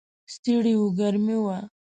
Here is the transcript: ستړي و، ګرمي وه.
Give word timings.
ستړي 0.33 0.73
و، 0.77 0.83
ګرمي 0.99 1.37
وه. 1.43 1.57